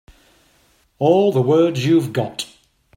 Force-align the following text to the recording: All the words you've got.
All 0.97 1.31
the 1.31 1.43
words 1.43 1.85
you've 1.85 2.11
got. 2.11 2.47